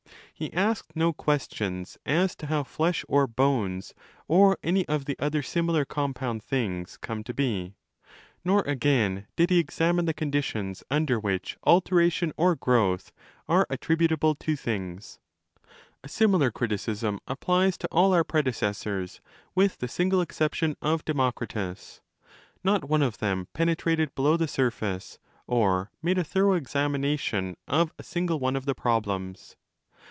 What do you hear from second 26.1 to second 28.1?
a thorough examination of a